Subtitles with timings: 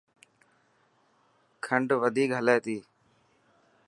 [1.65, 2.77] کنڊ وڌيڪ هلي تي.